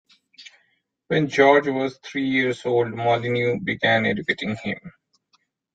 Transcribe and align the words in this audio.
When 1.09 1.27
George 1.27 1.67
was 1.67 1.99
three 2.01 2.27
years 2.27 2.65
old 2.65 2.89
Molineux 2.89 3.59
began 3.63 4.07
educating 4.07 4.55
him. 4.55 4.79